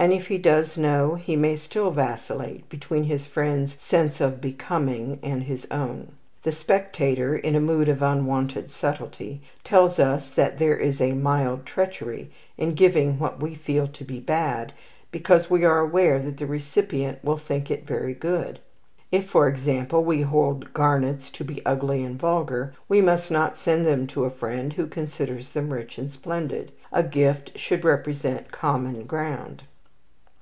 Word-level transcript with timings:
And 0.00 0.12
if 0.12 0.28
he 0.28 0.38
does 0.38 0.78
know, 0.78 1.16
he 1.16 1.34
may 1.34 1.56
still 1.56 1.90
vacillate 1.90 2.68
between 2.68 3.02
his 3.02 3.26
friend's 3.26 3.74
sense 3.82 4.20
of 4.20 4.34
the 4.34 4.38
becoming 4.50 5.18
and 5.24 5.42
his 5.42 5.66
own. 5.72 6.12
The 6.44 6.52
"Spectator," 6.52 7.34
in 7.34 7.56
a 7.56 7.60
mood 7.60 7.88
of 7.88 8.00
unwonted 8.00 8.70
subtlety, 8.70 9.42
tells 9.64 9.98
us 9.98 10.30
that 10.30 10.60
there 10.60 10.76
is 10.76 11.00
a 11.00 11.14
"mild 11.14 11.66
treachery" 11.66 12.30
in 12.56 12.74
giving 12.74 13.18
what 13.18 13.40
we 13.42 13.56
feel 13.56 13.88
to 13.88 14.04
be 14.04 14.20
bad, 14.20 14.72
because 15.10 15.50
we 15.50 15.64
are 15.64 15.80
aware 15.80 16.20
that 16.20 16.36
the 16.36 16.46
recipient 16.46 17.18
will 17.24 17.36
think 17.36 17.68
it 17.68 17.84
very 17.84 18.14
good. 18.14 18.60
If, 19.10 19.28
for 19.28 19.48
example, 19.48 20.04
we 20.04 20.20
hold 20.22 20.72
garnets 20.72 21.28
to 21.30 21.42
be 21.44 21.60
ugly 21.66 22.04
and 22.04 22.16
vulgar, 22.16 22.72
we 22.88 23.00
must 23.00 23.32
not 23.32 23.58
send 23.58 23.84
them 23.84 24.06
to 24.06 24.26
a 24.26 24.30
friend 24.30 24.74
who 24.74 24.86
considers 24.86 25.50
them 25.50 25.72
rich 25.72 25.98
and 25.98 26.12
splendid. 26.12 26.70
"A 26.92 27.02
gift 27.02 27.58
should 27.58 27.84
represent 27.84 28.52
common 28.52 29.02
ground." 29.02 29.64